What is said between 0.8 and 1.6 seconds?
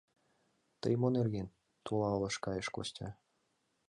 —Тый мо нерген?—